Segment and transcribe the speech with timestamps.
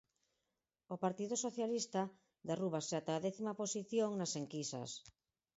[0.93, 2.01] O Partido Socialista
[2.49, 4.89] derrúbase ata a décima posición nas enquisas.